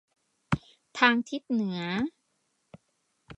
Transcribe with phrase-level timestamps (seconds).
[0.97, 1.81] ทางทิศเหนือ